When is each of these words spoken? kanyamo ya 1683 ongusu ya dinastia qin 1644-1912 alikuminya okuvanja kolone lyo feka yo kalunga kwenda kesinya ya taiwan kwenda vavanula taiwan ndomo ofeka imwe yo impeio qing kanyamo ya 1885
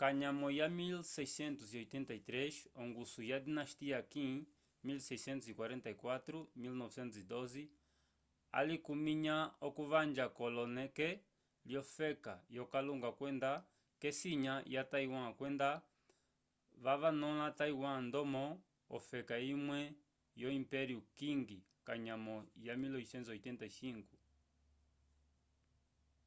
kanyamo 0.00 0.48
ya 0.58 0.66
1683 0.68 2.68
ongusu 2.82 3.20
ya 3.30 3.38
dinastia 3.46 3.98
qin 4.12 4.32
1644-1912 4.84 7.64
alikuminya 8.60 9.36
okuvanja 9.68 10.24
kolone 10.38 10.84
lyo 11.68 11.82
feka 11.94 12.34
yo 12.56 12.62
kalunga 12.72 13.10
kwenda 13.18 13.50
kesinya 14.02 14.54
ya 14.74 14.82
taiwan 14.92 15.28
kwenda 15.38 15.70
vavanula 16.84 17.46
taiwan 17.60 18.00
ndomo 18.08 18.44
ofeka 18.96 19.36
imwe 19.52 19.80
yo 20.42 20.48
impeio 20.58 20.98
qing 21.18 21.48
kanyamo 21.86 22.36
ya 22.66 22.74
1885 22.76 24.14